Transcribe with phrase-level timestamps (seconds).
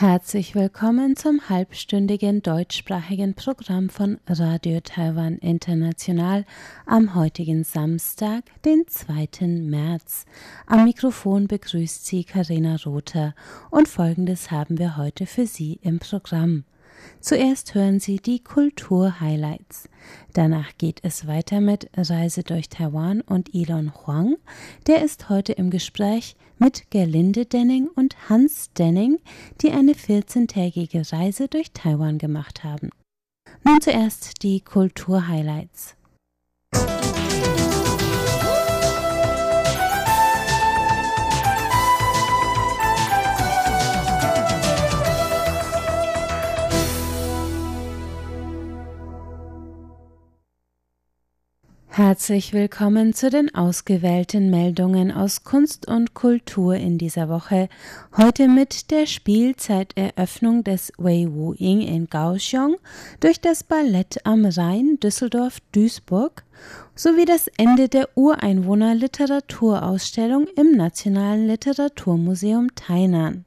[0.00, 6.46] Herzlich willkommen zum halbstündigen deutschsprachigen Programm von Radio Taiwan International
[6.86, 9.46] am heutigen Samstag, den 2.
[9.46, 10.24] März.
[10.64, 13.34] Am Mikrofon begrüßt Sie Karina Rother
[13.70, 16.64] und folgendes haben wir heute für Sie im Programm.
[17.20, 19.88] Zuerst hören Sie die Kultur-Highlights.
[20.32, 24.36] Danach geht es weiter mit Reise durch Taiwan und Elon Huang.
[24.86, 29.18] Der ist heute im Gespräch mit Gerlinde Denning und Hans Denning,
[29.60, 32.90] die eine 14-tägige Reise durch Taiwan gemacht haben.
[33.64, 35.96] Nun zuerst die Kultur-Highlights.
[52.02, 57.68] Herzlich willkommen zu den ausgewählten Meldungen aus Kunst und Kultur in dieser Woche.
[58.16, 62.78] Heute mit der Spielzeiteröffnung des Wei Wu Ying in Kaohsiung
[63.20, 66.42] durch das Ballett am Rhein Düsseldorf-Duisburg
[66.94, 73.44] sowie das Ende der Ureinwohner-Literaturausstellung im Nationalen Literaturmuseum Tainan.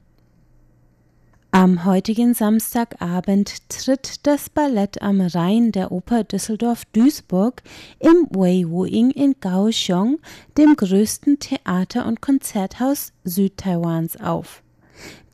[1.54, 7.62] Am heutigen Samstagabend tritt das Ballett am Rhein der Oper Düsseldorf-Duisburg
[8.00, 10.18] im Wei Wu Ying in Kaohsiung,
[10.58, 14.64] dem größten Theater- und Konzerthaus Südtaiwans, auf.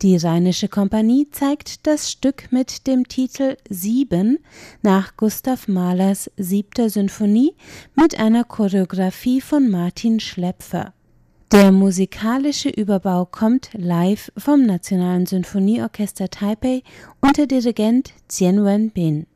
[0.03, 4.41] Die Rheinische Kompanie zeigt das Stück mit dem Titel Sieben
[4.83, 7.55] nach Gustav Mahlers siebter Sinfonie
[7.95, 10.93] mit einer Choreografie von Martin Schlepfer.
[11.53, 16.85] Der musikalische Überbau kommt live vom Nationalen Sinfonieorchester Taipei
[17.21, 19.27] unter Dirigent Tien Wen-bin.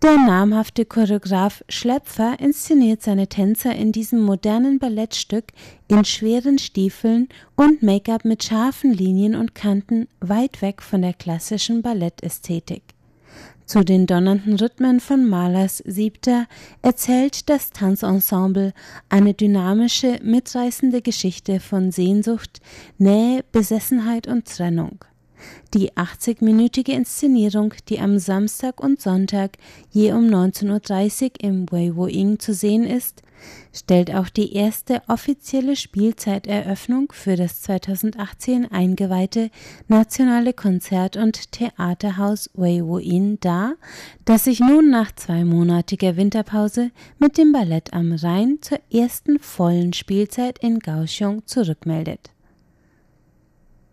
[0.00, 5.46] Der namhafte Choreograf Schlepfer inszeniert seine Tänzer in diesem modernen Ballettstück
[5.88, 11.82] in schweren Stiefeln und Make-up mit scharfen Linien und Kanten weit weg von der klassischen
[11.82, 12.89] Ballettästhetik.
[13.70, 16.48] Zu den donnernden Rhythmen von Mahlers Siebter
[16.82, 18.72] erzählt das Tanzensemble
[19.08, 22.60] eine dynamische, mitreißende Geschichte von Sehnsucht,
[22.98, 25.04] Nähe, Besessenheit und Trennung.
[25.74, 29.58] Die 80-minütige Inszenierung, die am Samstag und Sonntag
[29.90, 33.22] je um 19.30 Uhr im Wei Wo Ying zu sehen ist,
[33.72, 39.50] stellt auch die erste offizielle Spielzeiteröffnung für das 2018 eingeweihte
[39.88, 43.74] Nationale Konzert- und Theaterhaus Wei Wo Yin dar,
[44.24, 50.58] das sich nun nach zweimonatiger Winterpause mit dem Ballett am Rhein zur ersten vollen Spielzeit
[50.58, 52.30] in Kaohsiung zurückmeldet.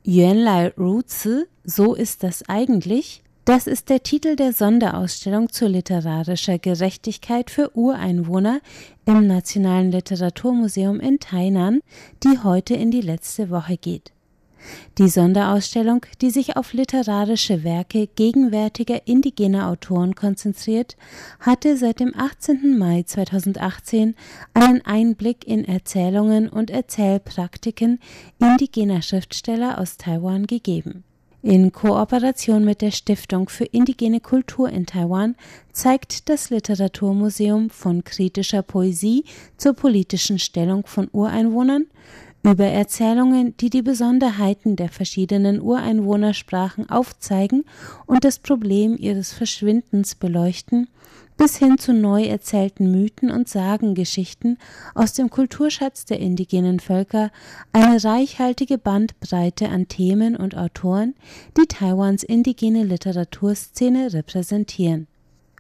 [0.10, 7.52] Yuanlai Ruzi, so ist das eigentlich, das ist der Titel der Sonderausstellung zur literarischer Gerechtigkeit
[7.52, 8.62] für Ureinwohner
[9.04, 11.82] im Nationalen Literaturmuseum in Tainan,
[12.24, 14.14] die heute in die letzte Woche geht.
[14.98, 20.98] Die Sonderausstellung, die sich auf literarische Werke gegenwärtiger indigener Autoren konzentriert,
[21.40, 22.78] hatte seit dem 18.
[22.78, 24.16] Mai 2018
[24.54, 28.00] einen Einblick in Erzählungen und Erzählpraktiken
[28.40, 31.04] indigener Schriftsteller aus Taiwan gegeben.
[31.44, 35.36] In Kooperation mit der Stiftung für indigene Kultur in Taiwan
[35.72, 39.24] zeigt das Literaturmuseum von kritischer Poesie
[39.56, 41.86] zur politischen Stellung von Ureinwohnern
[42.48, 47.66] über Erzählungen, die die Besonderheiten der verschiedenen Ureinwohnersprachen aufzeigen
[48.06, 50.88] und das Problem ihres Verschwindens beleuchten,
[51.36, 54.58] bis hin zu neu erzählten Mythen und Sagengeschichten
[54.96, 57.32] aus dem Kulturschatz der indigenen Völker
[57.74, 61.16] eine reichhaltige Bandbreite an Themen und Autoren,
[61.58, 65.08] die Taiwans indigene Literaturszene repräsentieren.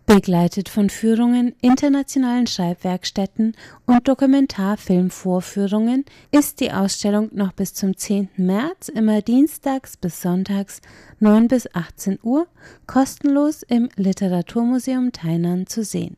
[0.07, 8.29] Begleitet von Führungen, internationalen Schreibwerkstätten und Dokumentarfilmvorführungen ist die Ausstellung noch bis zum 10.
[8.37, 10.79] März immer dienstags bis sonntags
[11.19, 12.47] 9 bis 18 Uhr
[12.87, 16.15] kostenlos im Literaturmuseum Tainan zu sehen.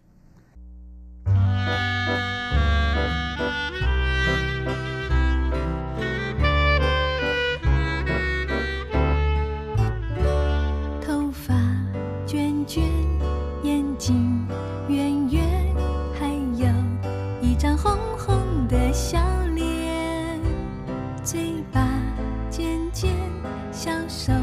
[23.79, 24.38] 享受。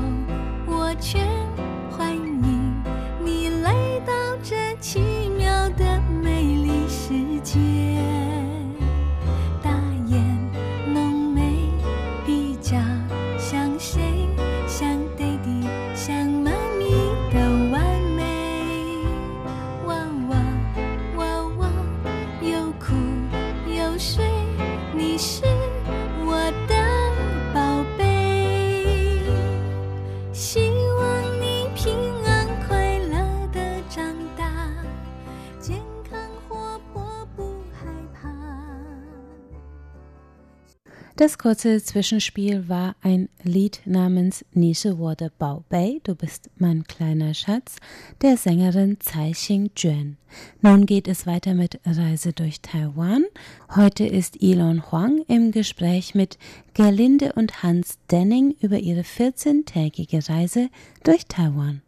[41.37, 47.35] Das kurze Zwischenspiel war ein Lied namens Nische wurde Bao Bei, du bist mein kleiner
[47.35, 47.77] Schatz,
[48.23, 50.17] der Sängerin Tsai Xing-Juan.
[50.63, 53.27] Nun geht es weiter mit Reise durch Taiwan.
[53.75, 56.39] Heute ist Elon Huang im Gespräch mit
[56.73, 60.71] Gerlinde und Hans Denning über ihre 14-tägige Reise
[61.05, 61.83] durch Taiwan.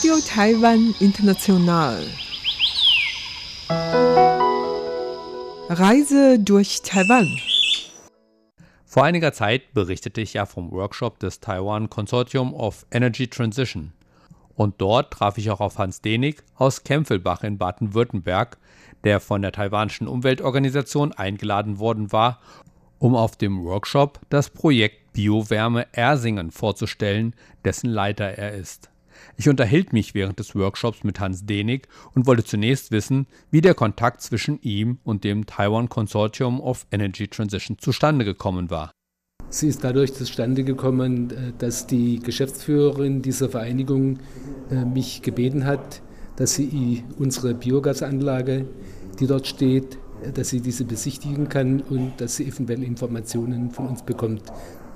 [0.00, 2.02] Radio Taiwan International.
[5.68, 7.28] Reise durch Taiwan.
[8.86, 13.92] Vor einiger Zeit berichtete ich ja vom Workshop des Taiwan Consortium of Energy Transition.
[14.54, 18.56] Und dort traf ich auch auf Hans Denig aus Kempfelbach in Baden-Württemberg,
[19.04, 22.40] der von der taiwanischen Umweltorganisation eingeladen worden war,
[22.98, 27.34] um auf dem Workshop das Projekt Biowärme Ersingen vorzustellen,
[27.66, 28.89] dessen Leiter er ist.
[29.36, 33.74] Ich unterhielt mich während des Workshops mit Hans Denig und wollte zunächst wissen, wie der
[33.74, 38.92] Kontakt zwischen ihm und dem Taiwan Consortium of Energy Transition zustande gekommen war.
[39.52, 44.20] Sie ist dadurch zustande gekommen, äh, dass die Geschäftsführerin dieser Vereinigung
[44.70, 46.02] äh, mich gebeten hat,
[46.36, 48.66] dass sie unsere Biogasanlage,
[49.18, 53.88] die dort steht, äh, dass sie diese besichtigen kann und dass sie eventuell Informationen von
[53.88, 54.44] uns bekommt,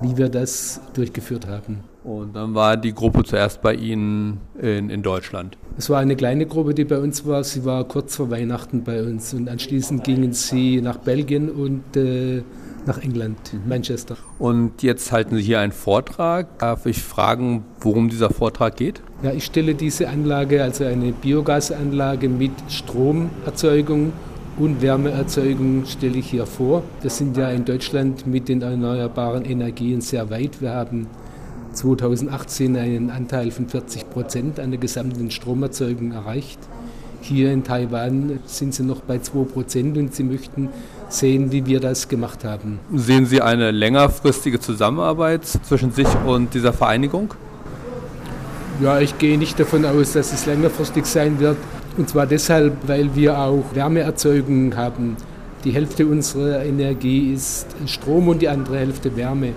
[0.01, 1.85] wie wir das durchgeführt haben.
[2.05, 5.57] Und dann war die Gruppe zuerst bei Ihnen in, in Deutschland.
[5.79, 7.43] Es war eine kleine Gruppe, die bei uns war.
[7.43, 12.43] Sie war kurz vor Weihnachten bei uns und anschließend gingen sie nach Belgien und äh,
[12.87, 13.69] nach England, mhm.
[13.69, 14.17] Manchester.
[14.39, 16.59] Und jetzt halten Sie hier einen Vortrag.
[16.59, 19.01] Darf ich fragen, worum dieser Vortrag geht?
[19.23, 24.13] Ja, ich stelle diese Anlage, also eine Biogasanlage mit Stromerzeugung
[24.57, 26.83] und Wärmeerzeugung stelle ich hier vor.
[27.01, 30.61] Wir sind ja in Deutschland mit den erneuerbaren Energien sehr weit.
[30.61, 31.07] Wir haben
[31.73, 36.59] 2018 einen Anteil von 40 Prozent an der gesamten Stromerzeugung erreicht.
[37.21, 40.69] Hier in Taiwan sind sie noch bei 2 Prozent und sie möchten
[41.09, 42.79] sehen, wie wir das gemacht haben.
[42.95, 47.35] Sehen Sie eine längerfristige Zusammenarbeit zwischen sich und dieser Vereinigung?
[48.83, 51.57] Ja, ich gehe nicht davon aus, dass es längerfristig sein wird.
[51.97, 55.17] Und zwar deshalb, weil wir auch Wärmeerzeugung haben.
[55.65, 59.53] Die Hälfte unserer Energie ist Strom und die andere Hälfte Wärme.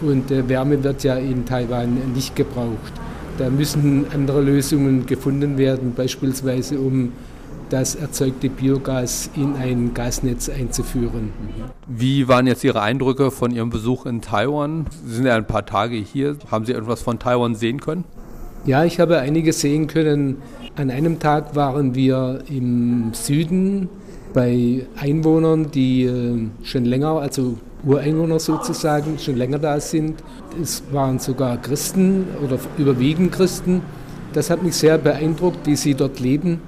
[0.00, 2.92] Und äh, Wärme wird ja in Taiwan nicht gebraucht.
[3.38, 7.12] Da müssen andere Lösungen gefunden werden, beispielsweise um
[7.68, 11.32] das erzeugte Biogas in ein Gasnetz einzuführen.
[11.88, 14.86] Wie waren jetzt Ihre Eindrücke von Ihrem Besuch in Taiwan?
[15.04, 16.36] Sie sind ja ein paar Tage hier.
[16.50, 18.04] Haben Sie etwas von Taiwan sehen können?
[18.64, 20.38] Ja, ich habe einiges sehen können.
[20.76, 23.88] An einem Tag waren wir im Süden
[24.34, 30.22] bei Einwohnern, die äh, schon länger, also Ureinwohner sozusagen, schon länger da sind.
[30.60, 33.80] Es waren sogar Christen oder überwiegend Christen.
[34.34, 36.60] Das hat mich sehr beeindruckt, wie sie dort leben.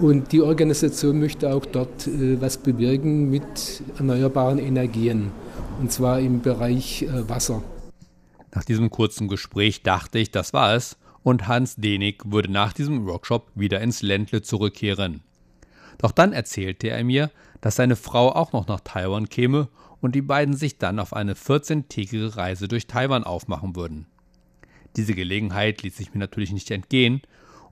[0.00, 5.32] Und die Organisation möchte auch dort äh, was bewirken mit erneuerbaren Energien,
[5.80, 7.60] und zwar im Bereich äh, Wasser.
[8.54, 13.04] Nach diesem kurzen Gespräch dachte ich, das war es und Hans Denig würde nach diesem
[13.04, 15.24] Workshop wieder ins Ländle zurückkehren.
[15.98, 19.66] Doch dann erzählte er mir, dass seine Frau auch noch nach Taiwan käme
[20.00, 24.06] und die beiden sich dann auf eine 14-tägige Reise durch Taiwan aufmachen würden.
[24.94, 27.22] Diese Gelegenheit ließ sich mir natürlich nicht entgehen,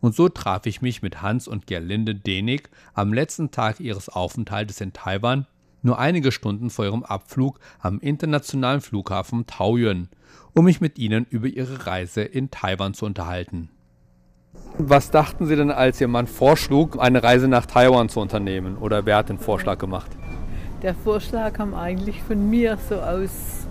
[0.00, 4.80] und so traf ich mich mit Hans und Gerlinde Denig am letzten Tag ihres Aufenthaltes
[4.80, 5.46] in Taiwan,
[5.80, 10.08] nur einige Stunden vor ihrem Abflug am internationalen Flughafen Taoyuan,
[10.54, 13.68] um mich mit ihnen über ihre Reise in Taiwan zu unterhalten.
[14.78, 18.76] Was dachten Sie denn, als Ihr Mann vorschlug, eine Reise nach Taiwan zu unternehmen?
[18.76, 20.10] Oder wer hat den Vorschlag gemacht?
[20.82, 23.66] Der Vorschlag kam eigentlich von mir, so aus,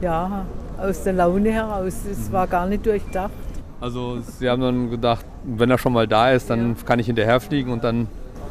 [0.00, 0.44] ja,
[0.78, 1.94] aus der Laune heraus.
[2.10, 2.32] Es mhm.
[2.32, 3.32] war gar nicht durchdacht.
[3.80, 6.82] Also Sie haben dann gedacht, wenn er schon mal da ist, dann ja.
[6.84, 8.06] kann ich hinterherfliegen und dann...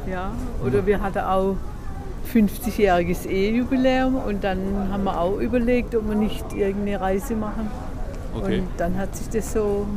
[0.10, 0.32] Ja,
[0.66, 1.56] oder wir hatten auch
[2.34, 7.70] 50-jähriges Ehejubiläum und dann haben wir auch überlegt, ob wir nicht irgendeine Reise machen.
[8.36, 8.60] Okay.
[8.60, 9.88] Und dann hat sich das so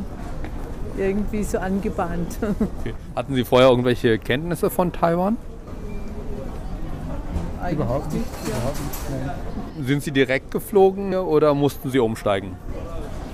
[0.97, 2.37] irgendwie so angebahnt.
[2.41, 2.93] Okay.
[3.15, 5.37] Hatten Sie vorher irgendwelche Kenntnisse von Taiwan?
[7.61, 8.25] Eigentlich überhaupt nicht.
[8.43, 8.57] Ja.
[8.57, 12.57] Überhaupt nicht Sind Sie direkt geflogen oder mussten Sie umsteigen?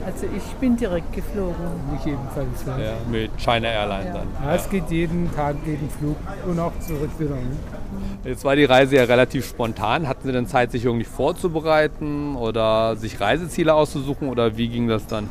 [0.05, 1.55] Also ich bin direkt geflogen.
[1.91, 2.65] Nicht ebenfalls.
[2.65, 2.79] Ja.
[2.79, 4.13] ja mit China Airlines ja.
[4.13, 4.27] dann.
[4.43, 6.15] Ja, es geht jeden Tag, jeden Flug
[6.47, 7.35] und auch zurück wieder.
[7.35, 7.57] Ne?
[8.23, 10.07] Jetzt war die Reise ja relativ spontan.
[10.07, 15.07] Hatten Sie denn Zeit, sich irgendwie vorzubereiten oder sich Reiseziele auszusuchen oder wie ging das
[15.07, 15.29] dann?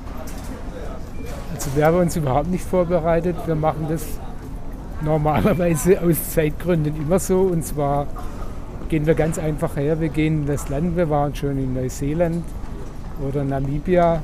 [1.55, 3.37] Also wir haben uns überhaupt nicht vorbereitet.
[3.47, 4.05] Wir machen das
[5.03, 7.41] normalerweise aus Zeitgründen immer so.
[7.41, 8.07] Und zwar
[8.89, 10.01] gehen wir ganz einfach her.
[10.01, 12.43] Wir gehen in das Land, wir waren schon in Neuseeland
[13.27, 14.23] oder Namibia.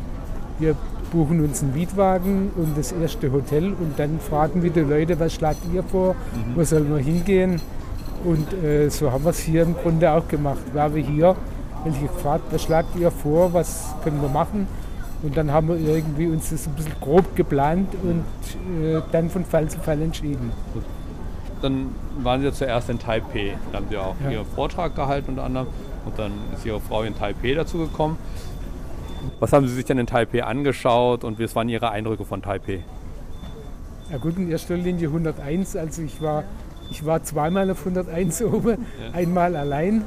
[0.58, 0.76] Wir
[1.12, 5.34] buchen uns einen Mietwagen und das erste Hotel und dann fragen wir die Leute, was
[5.34, 6.56] schlagt ihr vor, mhm.
[6.56, 7.60] wo sollen wir hingehen?
[8.24, 10.62] Und äh, so haben wir es hier im Grunde auch gemacht.
[10.72, 11.36] Wir hier,
[11.84, 14.66] wenn ich gefragt, was schlagt ihr vor, was können wir machen?
[15.22, 18.24] Und dann haben wir irgendwie uns das ein bisschen grob geplant und
[18.82, 20.52] äh, dann von Fall zu Fall entschieden.
[21.62, 23.56] Dann waren Sie zuerst in Taipei.
[23.72, 24.30] Da haben Sie auch ja.
[24.30, 25.68] Ihren Vortrag gehalten unter anderem.
[26.04, 28.18] Und dann ist Ihre Frau in Taipei dazu gekommen.
[29.40, 32.84] Was haben Sie sich denn in Taipei angeschaut und was waren Ihre Eindrücke von Taipei?
[34.10, 35.76] Ja gut, in erster Linie 101.
[35.76, 36.44] Also ich war,
[36.94, 39.18] ich war zweimal auf 101 oben, ja.
[39.18, 40.04] einmal allein,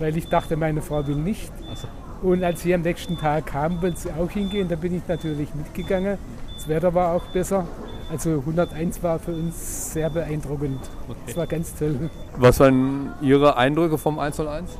[0.00, 1.52] weil ich dachte, meine Frau will nicht.
[1.74, 2.28] So.
[2.28, 4.68] Und als sie am nächsten Tag kam, wollte sie auch hingehen.
[4.68, 6.18] Da bin ich natürlich mitgegangen.
[6.54, 7.66] Das Wetter war auch besser.
[8.10, 10.80] Also 101 war für uns sehr beeindruckend.
[11.08, 11.18] Okay.
[11.26, 12.10] Das war ganz toll.
[12.36, 14.70] Was waren Ihre Eindrücke vom 101?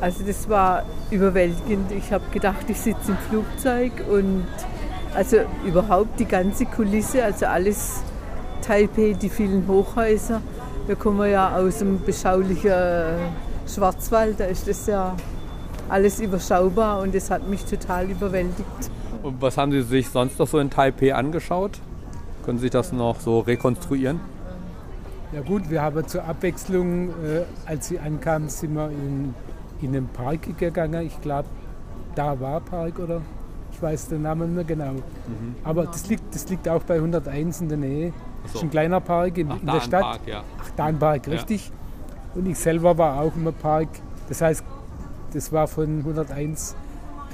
[0.00, 1.90] Also das war überwältigend.
[1.92, 4.44] Ich habe gedacht, ich sitze im Flugzeug und
[5.14, 8.02] also überhaupt die ganze Kulisse, also alles
[8.62, 10.40] Taipei, die vielen Hochhäuser.
[10.86, 12.72] Wir kommen ja aus dem beschaulichen
[13.66, 15.16] Schwarzwald, da ist das ja
[15.88, 18.90] alles überschaubar und das hat mich total überwältigt.
[19.22, 21.78] Und was haben Sie sich sonst noch so in Taipei angeschaut?
[22.44, 24.20] Können Sie das noch so rekonstruieren?
[25.32, 29.34] Ja gut, wir haben zur Abwechslung, äh, als Sie ankamen, sind wir in
[29.82, 31.06] in den Park gegangen.
[31.06, 31.48] Ich glaube,
[32.14, 33.20] da war Park oder
[33.72, 34.92] ich weiß den Namen nicht genau.
[34.92, 35.56] Mhm.
[35.64, 38.12] Aber das liegt, das liegt auch bei 101 in der Nähe.
[38.44, 38.48] So.
[38.48, 40.02] Das ist ein kleiner Park in, Ach, in der Stadt.
[40.02, 40.42] Park, ja.
[40.60, 41.68] Ach, Dahnpark, richtig.
[41.68, 42.40] Ja.
[42.40, 43.88] Und ich selber war auch im Park.
[44.28, 44.64] Das heißt,
[45.32, 46.74] das war von 101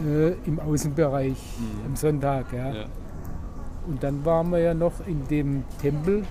[0.05, 1.87] äh, im Außenbereich mhm.
[1.87, 2.53] am Sonntag.
[2.53, 2.73] Ja.
[2.73, 2.85] ja.
[3.87, 6.25] Und dann waren wir ja noch in dem Tempel.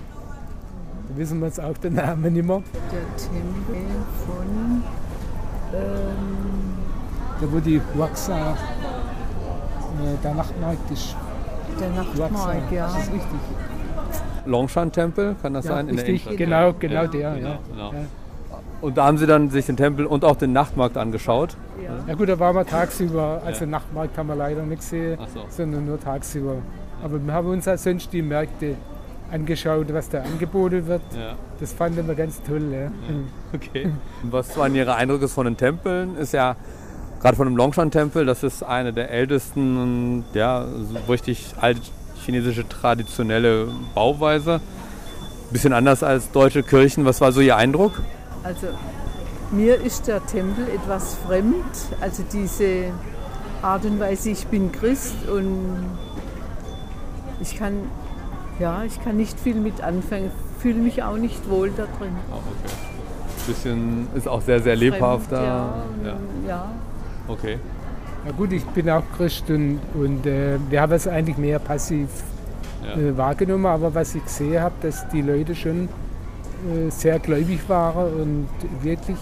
[1.08, 2.62] Da wissen wir jetzt auch den Namen nicht mehr.
[2.92, 3.86] Der Tempel
[4.26, 4.82] von
[5.74, 6.48] ähm,
[7.40, 8.56] da wo die Huaxa, äh,
[10.22, 11.14] der Nachtmarkt ist.
[11.80, 12.86] Der Nachtmarkt, ja.
[12.86, 13.40] Das ist richtig.
[14.48, 15.88] Longshan-Tempel, kann das ja, sein?
[15.88, 17.34] Richtig, genau, genau ja, der.
[17.34, 17.58] Genau, ja.
[17.70, 17.92] Genau.
[18.80, 21.56] Und da haben Sie dann sich den Tempel und auch den Nachtmarkt angeschaut?
[21.82, 23.42] Ja, ja gut, da waren wir tagsüber.
[23.44, 25.44] Also den Nachtmarkt haben wir leider nicht gesehen, so.
[25.48, 26.56] sondern nur tagsüber.
[27.02, 28.76] Aber wir haben uns auch sonst die Märkte
[29.32, 31.02] angeschaut, was da angeboten wird.
[31.14, 31.34] Ja.
[31.58, 32.62] Das fanden wir ganz toll.
[32.72, 32.82] Ja.
[32.82, 32.90] Ja.
[33.52, 33.90] Okay.
[34.22, 36.16] Was waren Ihre Eindrücke von den Tempeln?
[36.16, 36.56] Ist ja
[37.20, 41.80] gerade von dem Longshan-Tempel, das ist eine der ältesten, ja, so richtig alte
[42.28, 44.60] chinesische traditionelle Bauweise.
[45.50, 47.06] Bisschen anders als deutsche Kirchen.
[47.06, 47.92] Was war so Ihr Eindruck?
[48.42, 48.66] Also
[49.50, 51.64] mir ist der Tempel etwas fremd.
[52.02, 52.92] Also diese
[53.62, 55.86] Art und Weise, ich bin Christ und
[57.40, 57.84] ich kann
[58.58, 62.14] ja, ich kann nicht viel mit anfangen, fühle mich auch nicht wohl da drin.
[62.30, 62.74] Oh, okay.
[63.46, 65.42] Bisschen ist auch sehr, sehr lebhaft da.
[65.42, 66.16] Ja, ja.
[66.46, 66.70] ja.
[67.26, 67.58] Okay.
[68.26, 72.08] Ja gut, ich bin auch Christ und, und äh, wir haben es eigentlich mehr passiv
[72.84, 73.00] ja.
[73.00, 75.88] äh, wahrgenommen, aber was ich gesehen habe, dass die Leute schon
[76.68, 78.48] äh, sehr gläubig waren und
[78.82, 79.18] wirklich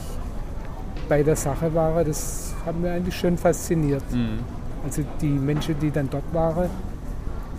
[1.09, 4.03] bei der Sache waren, das hat mir eigentlich schon fasziniert.
[4.11, 4.41] Mhm.
[4.85, 6.69] Also die Menschen, die dann dort waren,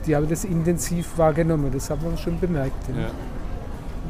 [0.06, 2.88] die haben das intensiv wahrgenommen, das haben wir schon bemerkt.
[2.89, 3.10] Ja.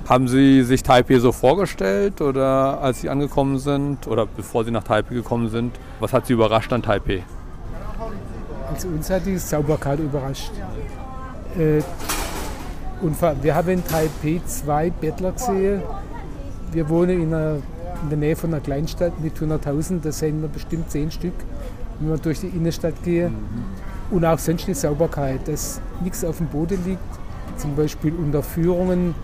[0.07, 4.83] Haben Sie sich Taipei so vorgestellt oder als Sie angekommen sind oder bevor Sie nach
[4.83, 5.75] Taipei gekommen sind?
[5.99, 7.23] Was hat Sie überrascht an Taipei?
[8.71, 10.51] Also uns hat die Sauberkeit überrascht.
[11.57, 11.81] Äh,
[13.01, 15.81] und wir haben in Taipei zwei Bettler gesehen.
[16.71, 17.55] Wir wohnen in, einer,
[18.03, 21.33] in der Nähe von einer Kleinstadt mit 100.000, da sehen wir bestimmt zehn Stück,
[21.99, 23.33] wenn wir durch die Innenstadt gehen.
[23.33, 24.15] Mhm.
[24.15, 27.01] Und auch sonst die Sauberkeit, dass nichts auf dem Boden liegt.
[27.57, 29.15] Zum Beispiel unter Führungen,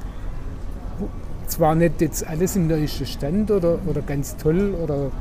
[1.54, 5.12] zwar nicht jetzt alles im neuesten Stand oder, oder ganz toll oder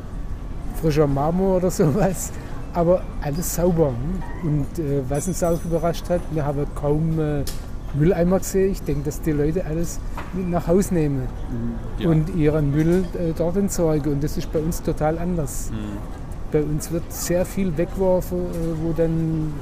[0.81, 2.33] frischer Marmor oder sowas,
[2.75, 3.93] aber alles sauber.
[4.43, 7.45] Und äh, was uns auch überrascht hat, wir haben kaum äh,
[7.95, 8.73] Mülleimer gesehen.
[8.73, 10.01] Ich denke, dass die Leute alles
[10.33, 12.03] mit nach Hause nehmen mhm.
[12.03, 12.09] ja.
[12.09, 14.15] und ihren Müll äh, dort entsorgen.
[14.15, 15.71] Und das ist bei uns total anders.
[15.71, 16.23] Mhm
[16.53, 19.53] bei uns wird sehr viel weggeworfen, äh, wo, dann,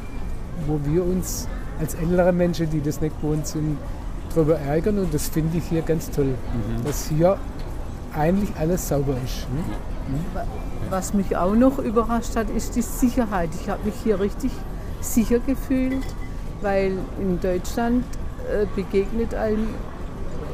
[0.66, 1.48] wo wir uns
[1.78, 3.78] als ältere Menschen, die das nicht gewohnt sind,
[4.34, 4.98] darüber ärgern.
[4.98, 6.84] Und das finde ich hier ganz toll, mhm.
[6.84, 7.38] dass hier
[8.14, 9.48] eigentlich alles sauber ist.
[9.50, 9.62] Ne?
[10.08, 10.90] Mhm.
[10.90, 13.50] Was mich auch noch überrascht hat, ist die Sicherheit.
[13.60, 14.50] Ich habe mich hier richtig
[15.00, 16.04] sicher gefühlt,
[16.62, 18.04] weil in Deutschland
[18.52, 19.68] äh, begegnet einem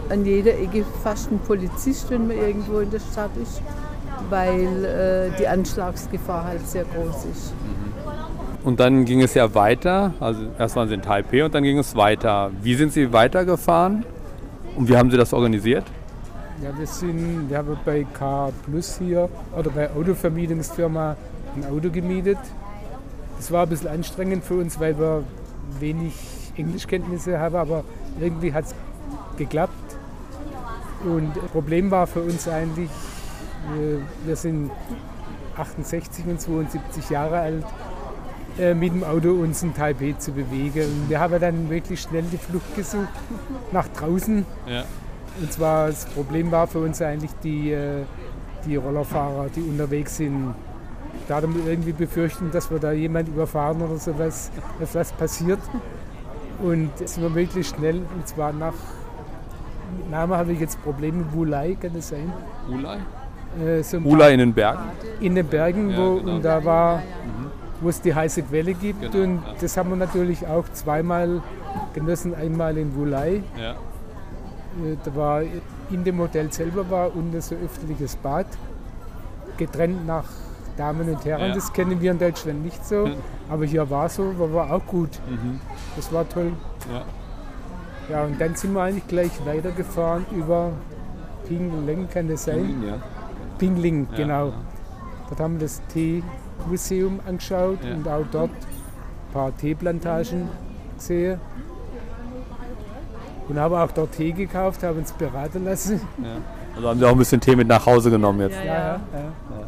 [0.09, 3.61] an jeder Ecke fast ein Polizist, wenn man irgendwo in der Stadt ist
[4.31, 7.53] weil äh, die Anschlagsgefahr halt sehr groß ist.
[8.67, 11.79] Und dann ging es ja weiter, also erst waren Sie in Taipei und dann ging
[11.79, 12.51] es weiter.
[12.63, 14.05] Wie sind Sie weitergefahren
[14.75, 15.85] und wie haben Sie das organisiert?
[16.61, 21.17] Ja, wir sind, wir haben bei K Plus hier oder bei Autovermietungsfirma
[21.55, 22.39] ein Auto gemietet.
[23.37, 25.23] Das war ein bisschen anstrengend für uns, weil wir
[25.79, 26.15] wenig
[26.57, 27.85] Englischkenntnisse haben, aber
[28.21, 28.75] irgendwie hat es
[29.37, 29.97] geklappt.
[31.05, 32.91] Und das Problem war für uns eigentlich,
[34.25, 34.73] wir sind
[35.57, 37.86] 68 und 72 Jahre alt, äh,
[38.75, 40.85] mit dem Auto uns in Taipei zu bewegen.
[40.85, 43.09] Und wir haben dann wirklich schnell die Flucht gesucht
[43.73, 44.45] nach draußen.
[44.67, 44.85] Ja.
[45.41, 48.05] Und zwar das Problem war für uns eigentlich die, äh,
[48.65, 50.55] die Rollerfahrer, die unterwegs sind.
[51.29, 55.59] Da hatten wir irgendwie befürchten, dass wir da jemand überfahren oder sowas, dass was passiert.
[56.63, 58.73] Und sind wir wirklich schnell, und zwar nach,
[60.11, 62.33] Name habe ich jetzt Probleme, Wulai, kann das sein?
[62.69, 62.99] Wulai?
[63.63, 64.81] Äh, so Wulai in den Bergen?
[65.21, 66.37] In den Bergen, Ja, wo, genau.
[66.37, 67.51] und da war, Mhm.
[67.81, 69.01] Wo es die heiße Quelle gibt.
[69.01, 69.55] Genau, und ja.
[69.61, 71.43] das haben wir natürlich auch zweimal
[71.95, 73.43] genossen, einmal in Wulai.
[73.61, 73.73] Ja.
[73.73, 75.43] Äh, Da war
[75.91, 78.47] in dem Hotel selber war unten so öffentliches Bad,
[79.57, 80.25] getrennt nach
[80.77, 81.49] Damen und Herren.
[81.49, 81.55] Ja.
[81.55, 83.09] Das kennen wir in Deutschland nicht so,
[83.49, 85.11] aber hier war so, war, war auch gut.
[85.29, 85.61] Mhm.
[85.97, 86.53] Das war toll.
[86.93, 88.25] Ja.
[88.25, 90.73] Und dann sind wir eigentlich gleich weitergefahren über
[91.49, 92.83] Pingling, kann das sein?
[92.87, 92.99] Ja.
[93.59, 94.47] Pingling, Ja, genau.
[94.49, 94.55] ja.
[95.29, 95.83] Dort haben wir das
[96.67, 97.95] Teemuseum angeschaut Ja.
[97.95, 100.49] und auch dort ein paar Teeplantagen
[100.97, 101.41] gesehen.
[103.49, 106.01] Und haben auch dort Tee gekauft, haben uns beraten lassen.
[106.23, 106.29] Ja.
[106.75, 108.57] Also haben Sie auch ein bisschen Tee mit nach Hause genommen jetzt.
[108.59, 108.99] Ja, Ja, ja.
[109.13, 109.67] ja.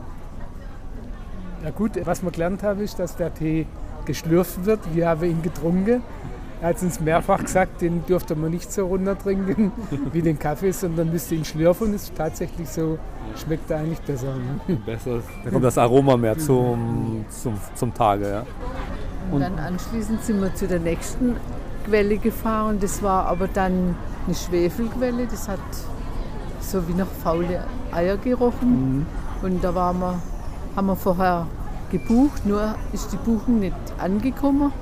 [1.64, 3.66] ja gut, was wir gelernt haben, ist, dass der Tee
[4.04, 4.80] geschlürft wird.
[4.94, 6.02] Wir haben ihn getrunken.
[6.60, 9.70] Er hat uns mehrfach gesagt, den dürfte man nicht so runtertrinken
[10.12, 11.92] wie den Kaffee, sondern müsste ihn schlürfen.
[11.92, 12.98] Das ist tatsächlich so,
[13.36, 14.34] schmeckt er eigentlich besser.
[14.84, 15.20] Besser.
[15.44, 18.28] Da kommt das Aroma mehr zum, zum, zum Tage.
[18.28, 18.46] Ja.
[19.30, 21.36] Und dann anschließend sind wir zu der nächsten
[21.84, 22.78] Quelle gefahren.
[22.80, 23.94] Das war aber dann
[24.26, 25.26] eine Schwefelquelle.
[25.26, 25.60] Das hat
[26.60, 29.06] so wie nach faule Eier gerochen.
[29.42, 30.20] Und da waren wir,
[30.74, 31.46] haben wir vorher
[31.92, 34.72] gebucht, nur ist die Buchung nicht angekommen.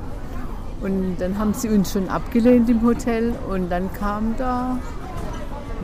[0.81, 3.35] Und dann haben sie uns schon abgelehnt im Hotel.
[3.51, 4.79] Und dann kam da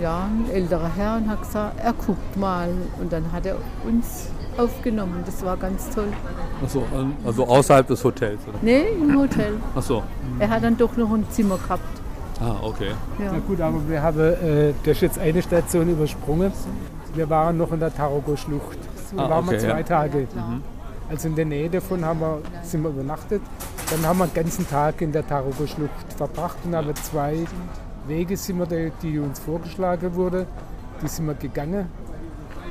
[0.01, 2.69] ja, ein älterer Herr und hat gesagt, er guckt mal.
[3.01, 5.23] Und dann hat er uns aufgenommen.
[5.25, 6.09] Das war ganz toll.
[6.63, 6.85] Achso,
[7.25, 8.41] also außerhalb des Hotels.
[8.49, 8.59] Oder?
[8.63, 9.55] Nee, im Hotel.
[9.75, 10.03] Achso.
[10.39, 11.83] Er hat dann doch noch ein Zimmer gehabt.
[12.41, 12.91] Ah, okay.
[13.19, 13.33] Ja.
[13.33, 16.53] Na gut, aber wir haben äh, das ist jetzt eine Station übersprungen.
[17.15, 18.79] Wir waren noch in der Tarogo-Schlucht.
[19.17, 19.83] Da Ah, waren wir okay, zwei ja.
[19.83, 20.27] Tage.
[21.11, 23.43] Also in der Nähe davon haben wir, sind wir übernachtet.
[23.93, 27.45] Dann haben wir den ganzen Tag in der Tarogo-Schlucht verbracht und haben zwei
[28.07, 30.47] Wege, sind wir, die, die uns vorgeschlagen wurde,
[31.03, 31.89] die sind wir gegangen.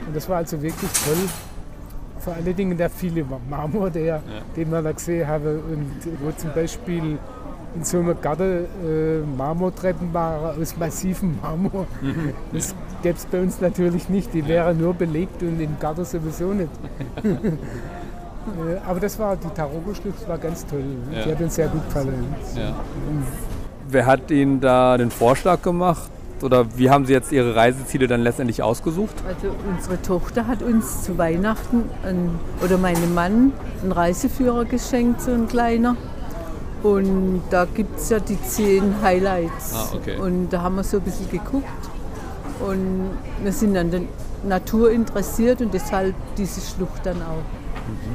[0.08, 1.30] Und das war also wirklich toll.
[2.18, 4.24] Vor allen Dingen der viele Marmor, der,
[4.56, 5.60] den wir da gesehen haben.
[5.60, 5.92] Und
[6.24, 7.20] wo zum Beispiel
[7.76, 11.86] in so einem Garten äh, Marmortreppen waren aus massivem Marmor.
[12.52, 14.34] Das gäbe es bei uns natürlich nicht.
[14.34, 16.72] Die wären nur belegt und im Garten sowieso nicht.
[18.48, 20.84] Äh, Aber das war, die Tarogo-Schlucht war ganz toll.
[21.12, 21.24] Ja.
[21.24, 22.36] Die hat uns sehr gut gefallen.
[22.56, 22.74] Ja.
[23.88, 26.10] Wer hat Ihnen da den Vorschlag gemacht?
[26.42, 29.14] Oder wie haben Sie jetzt Ihre Reiseziele dann letztendlich ausgesucht?
[29.28, 32.32] Also unsere Tochter hat uns zu Weihnachten ein,
[32.64, 35.96] oder meinem Mann einen Reiseführer geschenkt, so ein kleiner.
[36.82, 39.74] Und da gibt es ja die zehn Highlights.
[39.76, 40.18] Ah, okay.
[40.18, 41.68] Und da haben wir so ein bisschen geguckt.
[42.60, 43.12] Und
[43.44, 44.02] wir sind an der
[44.44, 47.44] Natur interessiert und deshalb diese Schlucht dann auch.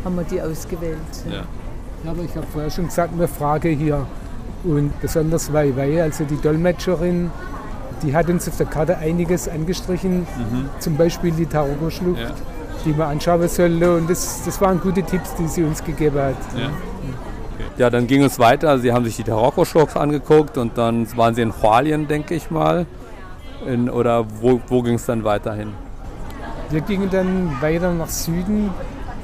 [0.05, 0.99] Haben wir die ausgewählt.
[1.31, 1.43] Ja.
[2.05, 4.07] Ja, aber ich habe vorher schon gesagt, eine Frage hier.
[4.65, 7.31] Und besonders Wei Wei, also die Dolmetscherin,
[8.03, 10.27] die hat uns auf der Karte einiges angestrichen.
[10.79, 12.31] Zum Beispiel die Tarogo-Schlucht, Ja.
[12.85, 13.97] die man anschauen sollte.
[13.97, 16.35] Und das, das waren gute Tipps, die sie uns gegeben hat.
[16.57, 16.71] Ja.
[17.79, 18.79] Ja, dann ging es weiter.
[18.79, 22.87] Sie haben sich die Taroko-Shows angeguckt und dann waren Sie in Hualien, denke ich mal.
[23.67, 25.73] In, oder wo, wo ging es dann weiterhin?
[26.71, 28.71] Wir gingen dann weiter nach Süden,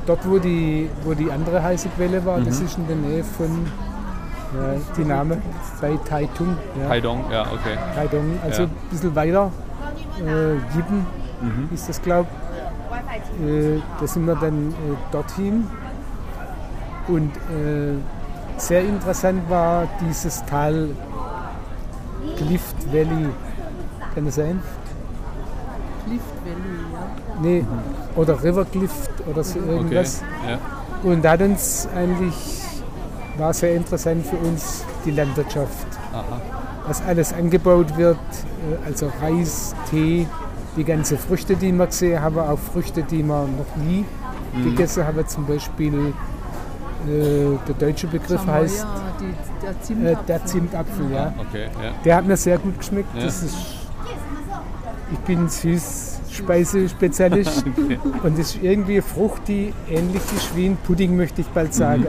[0.07, 2.41] dort wo die, wo die andere heiße Quelle war.
[2.41, 3.67] Das ist in der Nähe von,
[4.55, 5.39] ja, die Name,
[5.81, 6.57] bei Taitung.
[6.81, 6.89] Ja.
[6.89, 7.77] Haidong, ja, okay.
[7.95, 8.69] Taitung, also Ja.
[8.69, 9.51] ein bisschen weiter.
[10.19, 11.07] Äh, Yiben
[11.73, 12.29] ist das, glaube
[13.41, 13.47] ich.
[13.47, 14.75] Äh, da sind wir dann äh,
[15.11, 15.67] dorthin.
[17.09, 17.97] Und äh,
[18.59, 20.91] sehr interessant war dieses Tal
[22.37, 23.29] Clift Valley.
[24.15, 24.63] Kann das sein?
[26.07, 27.22] Clift Valley, ja.
[27.43, 27.65] Nee,
[28.17, 29.71] oder River Clift oder so okay.
[29.71, 30.23] irgendwas.
[30.49, 30.59] Ja.
[31.11, 32.35] Und da hat uns eigentlich,
[33.39, 35.87] war sehr interessant für uns die Landwirtschaft.
[36.13, 36.41] Aha.
[36.87, 40.27] Was alles angebaut wird, äh, also Reis, Tee,
[40.77, 44.05] die ganzen Früchte, die wir gesehen haben, auch Früchte, die wir noch nie
[44.55, 44.65] Mhm.
[44.65, 45.27] gegessen haben.
[45.27, 45.95] Zum Beispiel,
[47.09, 48.87] äh, der deutsche Begriff Samoya, heißt
[49.21, 50.25] die, der äh, Zimtapfel.
[50.29, 51.11] der Zimtapfel.
[51.13, 51.33] Ja.
[51.49, 51.91] Okay, ja.
[52.05, 53.09] Der hat mir sehr gut geschmeckt.
[53.17, 53.25] Ja.
[53.25, 53.57] Das ist
[55.13, 55.47] Ich bin
[56.47, 57.99] Süßspeisespezialist Okay.
[58.23, 60.23] und ist irgendwie eine Frucht, die ähnlich
[60.55, 62.07] wie ein Pudding, möchte ich bald sagen.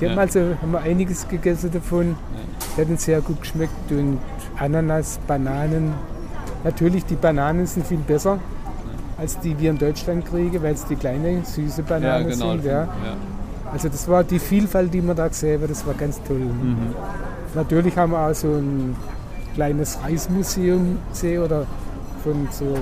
[0.00, 0.20] Die haben Ja.
[0.20, 2.16] also haben wir einiges gegessen davon.
[2.76, 4.18] Die hat uns sehr gut geschmeckt und
[4.58, 5.92] Ananas, Bananen.
[6.64, 8.38] Natürlich, die Bananen sind viel besser
[9.16, 12.50] als die wir in Deutschland kriegen, weil es die kleine, süße Ja, Bananen genau.
[12.52, 12.64] sind.
[12.64, 12.80] Ja.
[12.82, 12.88] Ja.
[13.72, 16.38] Also das war die Vielfalt, die wir da gesehen haben, das war ganz toll.
[16.40, 16.76] Mhm.
[17.54, 18.96] Natürlich haben wir auch so ein
[19.54, 21.64] kleines Reismuseum gesehen oder
[22.24, 22.74] von so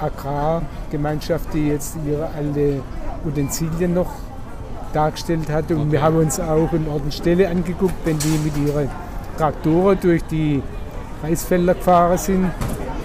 [0.00, 2.80] Agrargemeinschaft, die jetzt ihre alte
[3.26, 4.10] Utensilien noch
[4.92, 5.70] dargestellt hat.
[5.70, 6.06] Und wir Okay.
[6.06, 8.88] haben uns auch in Stelle angeguckt, wenn die mit ihren
[9.38, 10.62] Traktoren durch die
[11.22, 12.50] Reisfelder gefahren sind.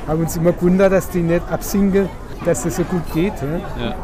[0.08, 2.10] Haben uns immer gewundert, dass die nicht absinken,
[2.46, 3.34] dass das so gut geht.
[3.42, 3.86] Ja.
[3.86, 3.96] Ja.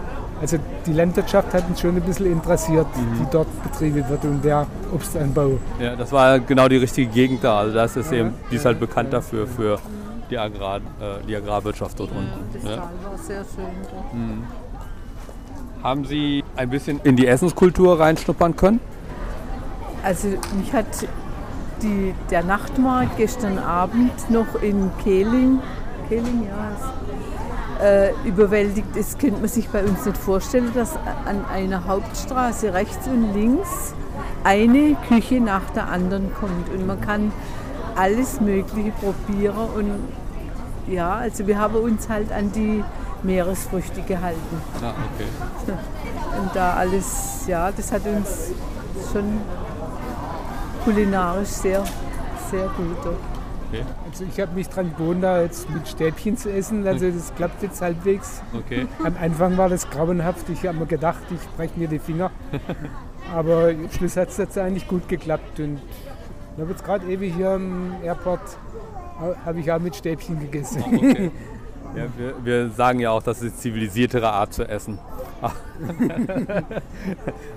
[0.42, 3.20] Also die Landwirtschaft hat uns schon ein bisschen interessiert, Mhm.
[3.20, 5.52] die dort betrieben wird und der Obstanbau.
[5.80, 7.60] Ja, das war genau die richtige Gegend da.
[7.60, 9.80] Also das ist eben, die ist halt bekannt dafür für
[10.30, 12.68] die, Agrar, äh, die Agrarwirtschaft dort Das unten.
[12.68, 12.76] Ja.
[12.76, 14.44] Tal war sehr schön.
[15.84, 18.80] Haben Sie ein bisschen in die Essenskultur reinschnuppern können?
[20.04, 20.86] Also mich hat
[21.82, 25.60] die, der Nachtmarkt gestern Abend noch in Kehling,
[26.10, 28.88] Kehling ja, äh, überwältigt.
[28.96, 33.94] Das könnte man sich bei uns nicht vorstellen, dass an einer Hauptstraße rechts und links
[34.44, 37.32] eine Küche nach der anderen kommt und man kann
[37.96, 42.84] alles Mögliche probieren und ja, also wir haben uns halt an die
[43.24, 45.74] Meeresfrüchte gehalten Ja, okay.
[46.42, 48.52] und da alles, ja, das hat uns
[49.12, 49.42] schon
[50.84, 51.84] kulinarisch sehr,
[52.52, 53.16] sehr gut.
[53.68, 53.84] Okay.
[54.10, 56.86] Also ich habe mich dran gewohnt, da jetzt mit Stäbchen zu essen.
[56.88, 58.42] Also das klappt jetzt halbwegs.
[58.54, 58.88] okay.
[59.04, 60.48] Am Anfang war das grauenhaft.
[60.50, 62.32] Ich habe mir gedacht, ich breche mir die Finger.
[63.34, 65.60] Aber am Schluss hat es jetzt eigentlich gut geklappt.
[65.60, 65.80] Und
[66.56, 68.42] ich habe jetzt gerade ewig hier am Airport
[69.46, 70.84] habe ich auch mit Stäbchen gegessen.
[70.96, 71.32] okay.
[71.96, 75.00] Ja, wir, wir sagen ja auch, das ist die zivilisiertere Art zu essen.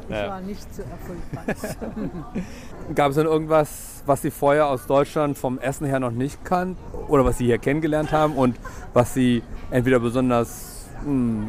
[0.08, 0.28] Das Ja.
[0.30, 1.76] war nicht so erfolgreich.
[2.94, 6.76] Gab es denn irgendwas, was Sie vorher aus Deutschland vom Essen her noch nicht kannten
[7.08, 8.56] oder was Sie hier kennengelernt haben und
[8.94, 11.46] was Sie entweder besonders mh,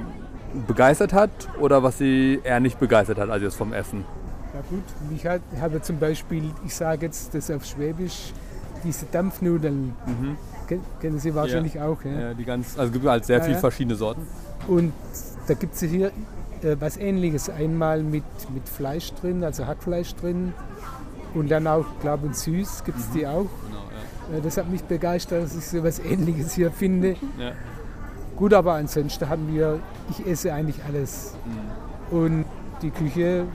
[0.68, 4.04] begeistert hat oder was Sie eher nicht begeistert hat, also jetzt vom Essen?
[4.60, 4.84] Ja gut,
[5.16, 8.34] ich hat- habe zum Beispiel, ich sage jetzt das auf Schwäbisch,
[8.84, 9.94] diese Dampfnudeln.
[10.68, 12.04] Ken- Kennen Sie wahrscheinlich auch.
[12.04, 12.12] Ja?
[12.12, 13.60] Ja, die ganz, also es gibt halt sehr Ja, viele ja.
[13.62, 14.22] verschiedene Sorten.
[14.68, 14.92] Und
[15.48, 16.08] da gibt es hier
[16.62, 17.50] äh, was ähnliches.
[17.50, 20.54] Einmal mit, mit Fleisch drin, also Hackfleisch drin.
[21.34, 23.46] Und dann auch, glaube ich, süß gibt es die auch.
[24.36, 27.12] Äh, Das hat mich begeistert, dass ich so was ähnliches hier finde.
[27.40, 27.52] Ja.
[28.36, 31.34] Gut, aber ansonsten haben wir, ich esse eigentlich alles.
[32.12, 32.46] Und
[32.82, 33.46] die Küche,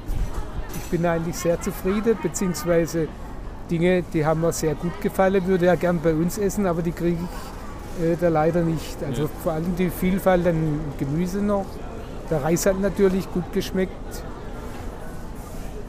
[0.76, 3.08] ich bin eigentlich sehr zufrieden, beziehungsweise
[3.70, 6.92] Dinge, die haben mir sehr gut gefallen, würde ja gern bei uns essen, aber die
[6.92, 7.18] kriege
[7.98, 9.02] ich äh, da leider nicht.
[9.02, 9.28] Also Ja.
[9.42, 11.66] vor allem die Vielfalt an Gemüse noch.
[12.30, 13.92] Der Reis hat natürlich gut geschmeckt.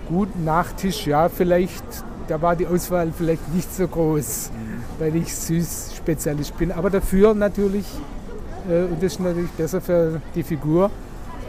[0.07, 1.83] Gut, Nachtisch, ja, vielleicht,
[2.27, 4.51] da war die Auswahl vielleicht nicht so groß,
[4.99, 6.71] weil ich Süß-Spezialist bin.
[6.71, 7.85] Aber dafür natürlich,
[8.69, 10.91] äh, und das ist natürlich besser für die Figur,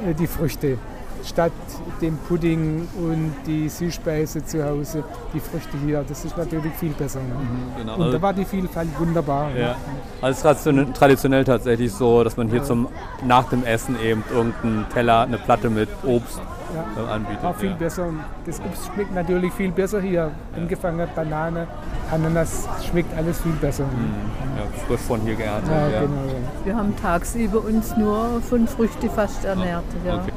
[0.09, 0.79] äh, die Früchte.
[1.27, 1.53] Statt
[2.01, 5.03] dem Pudding und die Süßspeise zu Hause,
[5.35, 7.19] die Früchte hier, das ist natürlich viel besser.
[7.19, 7.35] Ne?
[7.79, 7.97] Genau.
[7.97, 9.51] Und da war die Vielfalt wunderbar.
[9.51, 9.61] ne?
[9.61, 9.77] Ja.
[10.23, 12.89] Also es ist traditionell, tatsächlich so, dass man hier zum,
[13.25, 16.41] nach dem Essen eben irgendeinen Teller, eine Platte mit Obst
[16.75, 17.03] Ja.
[17.03, 17.43] äh, anbietet.
[17.43, 17.77] War viel ja.
[17.77, 18.09] besser.
[18.45, 20.31] Das Obst schmeckt natürlich viel besser hier.
[20.57, 21.67] Angefangen Banane,
[22.13, 23.85] Ananas, schmeckt alles viel besser.
[23.85, 25.71] Ja, frisch von hier geerntet.
[25.71, 26.01] Ja, ja.
[26.03, 26.15] genau.
[26.27, 26.65] Ja.
[26.67, 29.85] Wir haben tagsüber uns nur von Früchte fast ernährt.
[30.07, 30.15] Ja.
[30.17, 30.33] Okay.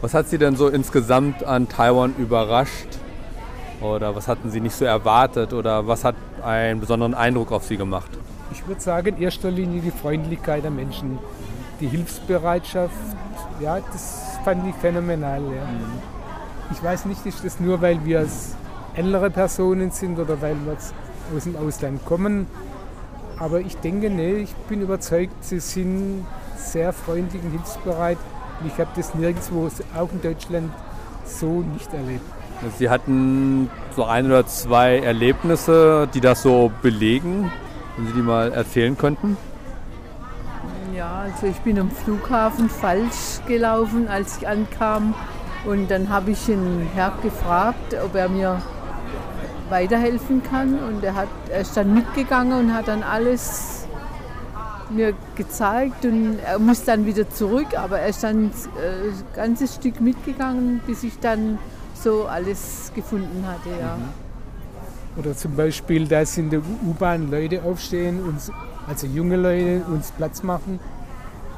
[0.00, 2.88] Was hat Sie denn so insgesamt an Taiwan überrascht?
[3.80, 5.52] Oder was hatten Sie nicht so erwartet?
[5.52, 8.10] Oder was hat einen besonderen Eindruck auf Sie gemacht?
[8.52, 11.18] Ich würde sagen, in erster Linie die Freundlichkeit der Menschen,
[11.80, 12.94] die Hilfsbereitschaft.
[13.60, 15.40] Ja, das fand ich phänomenal.
[15.42, 15.62] Ja.
[16.72, 18.54] Ich weiß nicht, ist das nur, weil wir als
[18.94, 20.76] ältere Personen sind oder weil wir
[21.36, 22.46] aus dem Ausland kommen.
[23.38, 28.18] Aber ich denke, nee, ich bin überzeugt, sie sind sehr freundlich und hilfsbereit.
[28.60, 30.72] Und ich habe das nirgendwo, auch in Deutschland,
[31.24, 32.24] so nicht erlebt.
[32.78, 37.50] Sie hatten so ein oder zwei Erlebnisse, die das so belegen,
[37.96, 39.36] wenn Sie die mal erzählen könnten.
[40.96, 45.14] Ja, also ich bin am Flughafen falsch gelaufen, als ich ankam.
[45.66, 48.62] Und dann habe ich einen Herr gefragt, ob er mir
[49.68, 50.78] weiterhelfen kann.
[50.78, 53.85] Und er, hat, er ist dann mitgegangen und hat dann alles
[54.90, 56.04] mir gezeigt.
[56.04, 60.80] Und er muss dann wieder zurück, aber er ist dann äh, ein ganzes Stück mitgegangen,
[60.86, 61.58] bis ich dann
[61.94, 63.70] so alles gefunden hatte.
[63.80, 63.98] Ja.
[65.16, 68.38] Oder zum Beispiel, dass in der U-Bahn Leute aufstehen und
[68.88, 70.78] Also junge Leute uns Platz machen,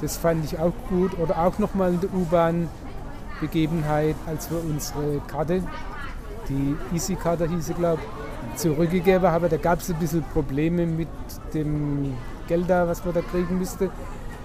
[0.00, 1.18] das fand ich auch gut.
[1.18, 5.62] Oder auch nochmal in der U-Bahn-Begebenheit, als wir unsere Karte,
[6.48, 9.50] die Easy-Karte hieß sie, glaube ich, zurückgegeben haben.
[9.50, 11.08] Da gab es ein bisschen Probleme mit
[11.52, 12.14] dem
[12.48, 13.90] Geld da, was man da kriegen müsste.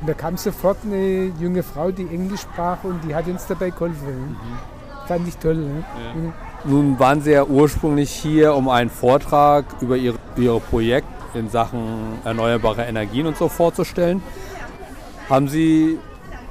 [0.01, 3.69] Und da kam sofort eine junge Frau, die Englisch sprach und die hat uns dabei
[3.69, 4.31] geholfen.
[4.31, 5.07] Mhm.
[5.07, 5.55] Fand ich toll.
[5.55, 5.83] Ne?
[6.05, 6.13] Ja.
[6.13, 6.33] Mhm.
[6.65, 12.19] Nun waren Sie ja ursprünglich hier, um einen Vortrag über Ihr, Ihr Projekt in Sachen
[12.23, 14.21] erneuerbare Energien und so vorzustellen.
[15.29, 15.99] Haben Sie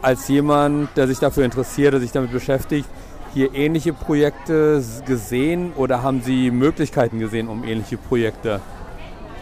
[0.03, 2.89] als jemand, der sich dafür interessiert, der sich damit beschäftigt,
[3.33, 8.61] hier ähnliche Projekte gesehen oder haben Sie Möglichkeiten gesehen, um ähnliche Projekte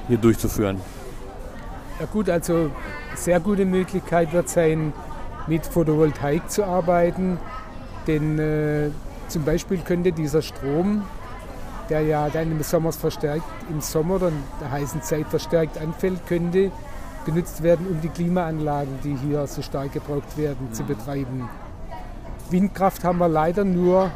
[0.06, 0.80] hier durchzuführen?
[2.00, 2.70] Ja gut, also
[3.14, 4.94] sehr gute Möglichkeit wird sein,
[5.46, 7.38] mit Photovoltaik zu arbeiten,
[8.06, 8.90] denn äh,
[9.28, 11.02] zum Beispiel könnte dieser Strom,
[11.90, 16.26] der ja dann im Sommer verstärkt, im Sommer oder in der heißen Zeit verstärkt anfällt,
[16.26, 16.72] könnte
[17.26, 20.72] genutzt werden, um die Klimaanlagen, die hier so stark gebraucht werden, mhm.
[20.72, 21.50] zu betreiben.
[22.48, 24.10] Windkraft haben wir leider nur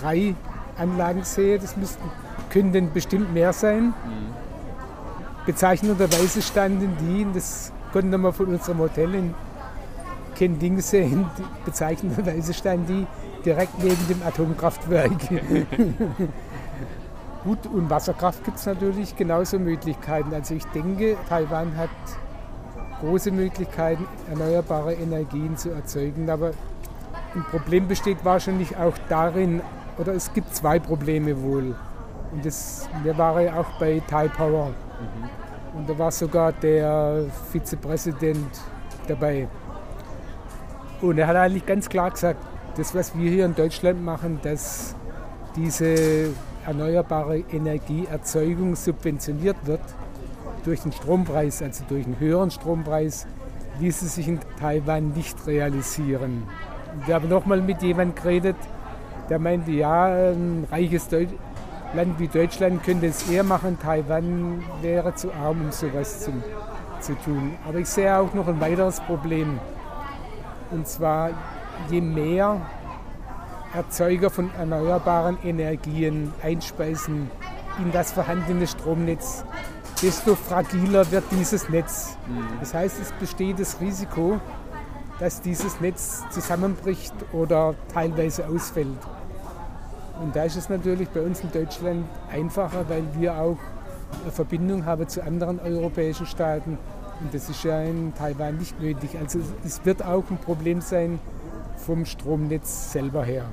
[0.00, 0.34] drei
[0.76, 1.60] Anlagen gesehen.
[1.62, 2.10] Das müssten,
[2.50, 3.86] könnten bestimmt mehr sein.
[3.86, 4.45] Mhm.
[5.46, 9.34] Bezeichnenderweise standen die, das konnten wir von unserem Hotel in
[10.34, 11.24] Kending sehen,
[11.64, 13.06] bezeichnenderweise standen die
[13.44, 15.12] direkt neben dem Atomkraftwerk.
[17.44, 20.34] Gut, und Wasserkraft gibt es natürlich genauso Möglichkeiten.
[20.34, 21.90] Also ich denke, Taiwan hat
[23.00, 26.28] große Möglichkeiten, erneuerbare Energien zu erzeugen.
[26.28, 26.50] Aber
[27.36, 29.62] ein Problem besteht wahrscheinlich auch darin,
[29.96, 31.76] oder es gibt zwei Probleme wohl.
[32.32, 34.72] Und das, wir waren ja auch bei Thai Power.
[35.00, 35.78] Mhm.
[35.78, 38.60] Und da war sogar der Vizepräsident
[39.08, 39.48] dabei.
[41.02, 42.42] Und er hat eigentlich ganz klar gesagt,
[42.76, 44.94] das, was wir hier in Deutschland machen, dass
[45.54, 46.30] diese
[46.66, 49.80] erneuerbare Energieerzeugung subventioniert wird
[50.64, 53.26] durch den Strompreis, also durch einen höheren Strompreis,
[53.78, 56.44] ließe sich in Taiwan nicht realisieren.
[57.04, 58.56] Wir haben nochmal mit jemandem geredet,
[59.28, 61.28] der meinte, ja, ein reiches Deut
[61.94, 66.32] Land wie Deutschland könnte es eher machen, Taiwan wäre zu arm, um sowas zu,
[67.00, 67.56] zu tun.
[67.66, 69.58] Aber ich sehe auch noch ein weiteres Problem.
[70.70, 71.30] Und zwar,
[71.90, 72.60] je mehr
[73.74, 77.30] Erzeuger von erneuerbaren Energien einspeisen
[77.78, 79.44] in das vorhandene Stromnetz,
[80.02, 82.16] desto fragiler wird dieses Netz.
[82.26, 82.48] Mhm.
[82.60, 84.40] Das heißt, es besteht das Risiko,
[85.18, 88.98] dass dieses Netz zusammenbricht oder teilweise ausfällt.
[90.22, 93.58] Und da ist es natürlich bei uns in Deutschland einfacher, weil wir auch
[94.22, 96.78] eine Verbindung haben zu anderen europäischen Staaten.
[97.20, 99.10] Und das ist ja in Taiwan nicht nötig.
[99.20, 101.18] Also es wird auch ein Problem sein
[101.76, 103.44] vom Stromnetz selber her.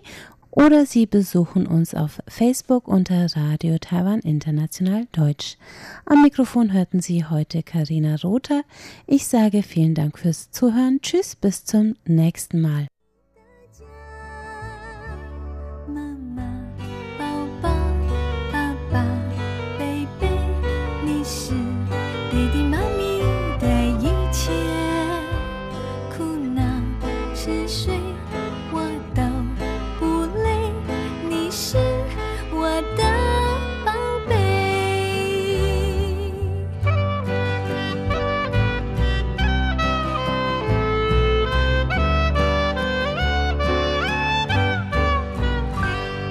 [0.50, 5.56] oder Sie besuchen uns auf Facebook unter Radio Taiwan International Deutsch.
[6.04, 8.64] Am Mikrofon hörten Sie heute Karina Rother.
[9.06, 11.00] Ich sage vielen Dank fürs Zuhören.
[11.00, 12.88] Tschüss, bis zum nächsten Mal.